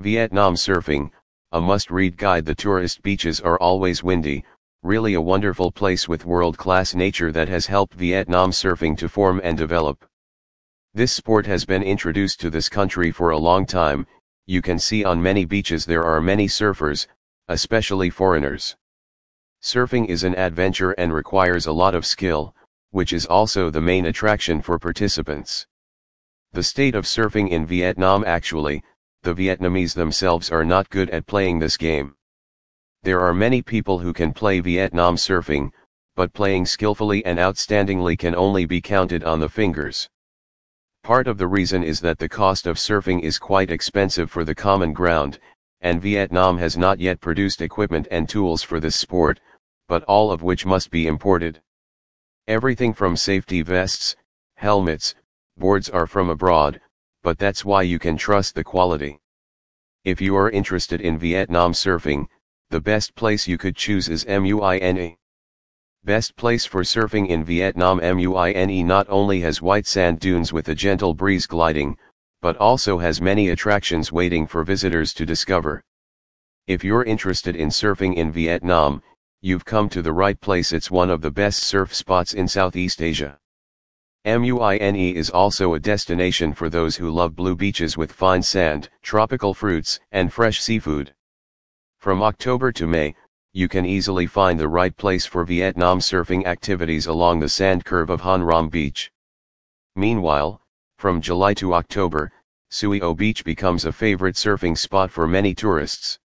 [0.00, 1.10] Vietnam Surfing,
[1.52, 4.42] a must-read guide The tourist beaches are always windy,
[4.82, 9.58] really a wonderful place with world-class nature that has helped Vietnam surfing to form and
[9.58, 10.02] develop.
[10.94, 14.06] This sport has been introduced to this country for a long time,
[14.46, 17.06] you can see on many beaches there are many surfers,
[17.48, 18.76] especially foreigners.
[19.62, 22.54] Surfing is an adventure and requires a lot of skill,
[22.90, 25.66] which is also the main attraction for participants.
[26.52, 28.82] The state of surfing in Vietnam actually,
[29.22, 32.14] the Vietnamese themselves are not good at playing this game.
[33.02, 35.72] There are many people who can play Vietnam surfing,
[36.16, 40.08] but playing skillfully and outstandingly can only be counted on the fingers.
[41.02, 44.54] Part of the reason is that the cost of surfing is quite expensive for the
[44.54, 45.38] common ground,
[45.80, 49.40] and Vietnam has not yet produced equipment and tools for this sport,
[49.88, 51.60] but all of which must be imported.
[52.46, 54.16] Everything from safety vests,
[54.56, 55.14] helmets,
[55.56, 56.80] boards are from abroad,
[57.22, 59.20] but that's why you can trust the quality.
[60.04, 62.26] If you are interested in Vietnam surfing,
[62.70, 65.18] the best place you could choose is Mui Ne.
[66.04, 70.68] Best place for surfing in Vietnam Mui Ne not only has white sand dunes with
[70.68, 71.98] a gentle breeze gliding,
[72.40, 75.82] but also has many attractions waiting for visitors to discover.
[76.68, 79.02] If you're interested in surfing in Vietnam,
[79.40, 83.02] you've come to the right place it's one of the best surf spots in Southeast
[83.02, 83.39] Asia.
[84.26, 88.90] Mui Ne is also a destination for those who love blue beaches with fine sand,
[89.00, 91.14] tropical fruits, and fresh seafood.
[91.98, 93.16] From October to May,
[93.54, 98.10] you can easily find the right place for Vietnam surfing activities along the sand curve
[98.10, 99.10] of Hon Rom Beach.
[99.96, 100.60] Meanwhile,
[100.98, 102.30] from July to October,
[102.70, 106.18] Suio Beach becomes a favorite surfing spot for many tourists.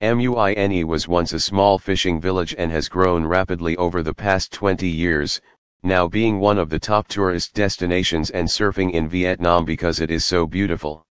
[0.00, 4.86] MUINE was once a small fishing village and has grown rapidly over the past 20
[4.88, 5.40] years,
[5.82, 10.24] now being one of the top tourist destinations and surfing in Vietnam because it is
[10.24, 11.06] so beautiful.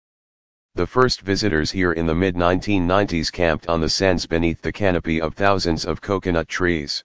[0.75, 5.35] The first visitors here in the mid-1990s camped on the sands beneath the canopy of
[5.35, 7.03] thousands of coconut trees.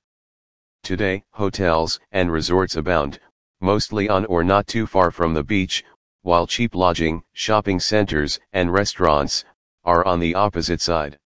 [0.83, 3.20] Today, hotels and resorts abound,
[3.61, 5.85] mostly on or not too far from the beach,
[6.23, 9.45] while cheap lodging, shopping centers, and restaurants,
[9.85, 11.18] are on the opposite side.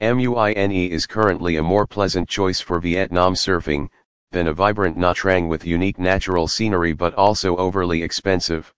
[0.00, 3.88] Mui Ne is currently a more pleasant choice for Vietnam surfing,
[4.34, 8.74] than a vibrant Nha Trang with unique natural scenery but also overly expensive.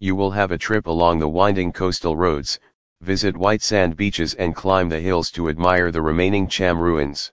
[0.00, 2.60] You will have a trip along the winding coastal roads,
[3.00, 7.32] visit white sand beaches and climb the hills to admire the remaining Cham ruins.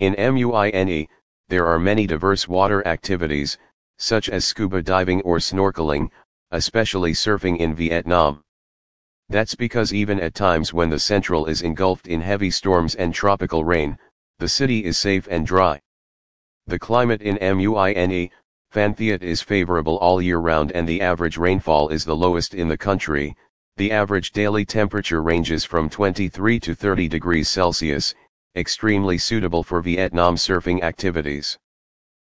[0.00, 1.08] In Mui Ne,
[1.46, 3.56] there are many diverse water activities,
[3.96, 6.10] such as scuba diving or snorkeling,
[6.50, 8.42] especially surfing in Vietnam.
[9.28, 13.64] That's because even at times when the central is engulfed in heavy storms and tropical
[13.64, 13.96] rain,
[14.40, 15.80] the city is safe and dry.
[16.68, 18.30] The climate in Mui Ne,
[18.72, 22.68] Phan Thiet is favorable all year round and the average rainfall is the lowest in
[22.68, 23.34] the country,
[23.78, 28.14] the average daily temperature ranges from 23 to 30 degrees Celsius,
[28.54, 31.58] extremely suitable for Vietnam surfing activities.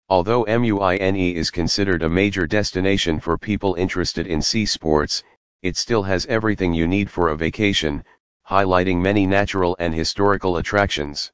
[0.09, 5.23] Although Mui Ne is considered a major destination for people interested in sea sports,
[5.61, 8.03] it still has everything you need for a vacation,
[8.49, 11.31] highlighting many natural and historical attractions.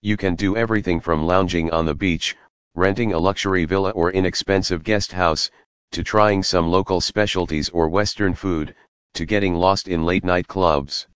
[0.00, 2.36] You can do everything from lounging on the beach,
[2.76, 5.50] renting a luxury villa or inexpensive guest house,
[5.90, 8.76] to trying some local specialties or Western food,
[9.14, 11.08] to getting lost in late night clubs.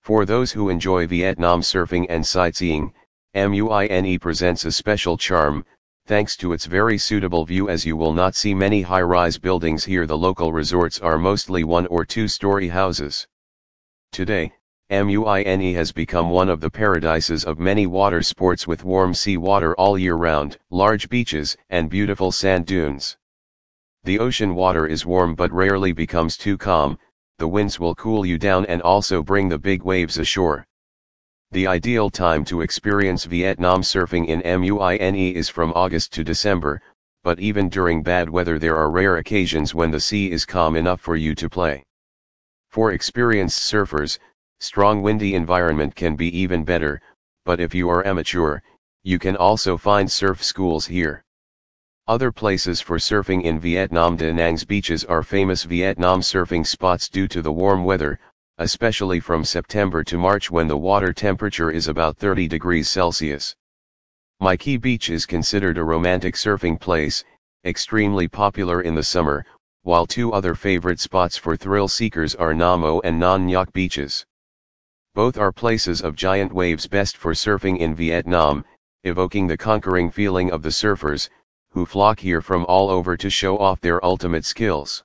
[0.00, 2.94] For those who enjoy Vietnam surfing and sightseeing,
[3.34, 5.66] Mui Ne presents a special charm,
[6.06, 10.06] thanks to its very suitable view as you will not see many high-rise buildings here
[10.06, 13.26] the local resorts are mostly one or two-story houses.
[14.12, 14.54] Today,
[14.90, 19.36] Mui Ne has become one of the paradises of many water sports with warm sea
[19.36, 23.18] water all year round, large beaches, and beautiful sand dunes.
[24.04, 26.98] The ocean water is warm but rarely becomes too calm,
[27.36, 30.66] the winds will cool you down and also bring the big waves ashore.
[31.50, 36.80] The ideal time to experience Vietnam surfing in Mui Ne is from August to December,
[37.22, 41.02] but even during bad weather there are rare occasions when the sea is calm enough
[41.02, 41.84] for you to play.
[42.70, 44.18] For experienced surfers,
[44.60, 47.00] Strong windy environment can be even better,
[47.44, 48.58] but if you are amateur,
[49.04, 51.24] you can also find surf schools here.
[52.08, 57.28] Other places for surfing in Vietnam Da Nang's beaches are famous Vietnam surfing spots due
[57.28, 58.18] to the warm weather,
[58.58, 63.54] especially from September to March when the water temperature is about 30 degrees Celsius.
[64.40, 67.22] My Khe Beach is considered a romantic surfing place,
[67.64, 69.46] extremely popular in the summer,
[69.82, 74.26] while two other favorite spots for thrill seekers are Nam O and Non Nuoc beaches.
[75.18, 78.64] Both are places of giant waves best for surfing in Vietnam,
[79.02, 81.28] evoking the conquering feeling of the surfers,
[81.70, 85.02] who flock here from all over to show off their ultimate skills.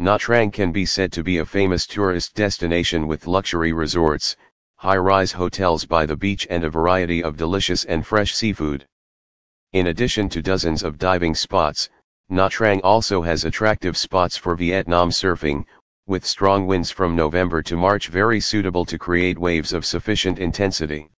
[0.00, 4.34] Nha Trang can be said to be a famous tourist destination with luxury resorts,
[4.76, 8.86] high-rise hotels by the beach and a variety of delicious and fresh seafood.
[9.74, 11.90] In addition to dozens of diving spots,
[12.30, 15.66] Nha Trang also has attractive spots for Vietnam surfing,
[16.08, 21.10] with strong winds from November to March very suitable to create waves of sufficient intensity.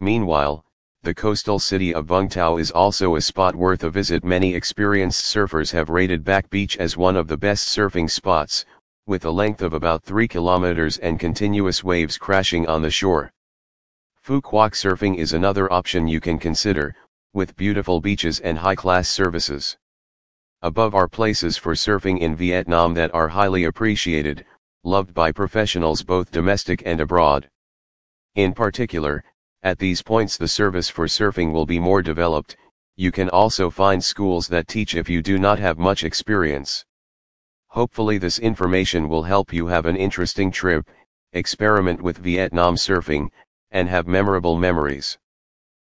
[0.00, 0.64] Meanwhile,
[1.02, 4.24] the coastal city of Vung Tau is also a spot worth a visit.
[4.24, 8.64] Many experienced surfers have rated Back Beach as one of the best surfing spots,
[9.06, 13.32] with a length of about 3 kilometers and continuous waves crashing on the shore.
[14.24, 16.94] Quoc surfing is another option you can consider,
[17.34, 19.76] with beautiful beaches and high-class services.
[20.64, 24.46] Above are places for surfing in Vietnam that are highly appreciated,
[24.82, 27.50] loved by professionals both domestic and abroad.
[28.34, 29.22] In particular,
[29.62, 32.56] at these points the service for surfing will be more developed,
[32.96, 36.82] you can also find schools that teach if you do not have much experience.
[37.68, 40.88] Hopefully this information will help you have an interesting trip,
[41.34, 43.28] experiment with Vietnam surfing,
[43.70, 45.18] and have memorable memories.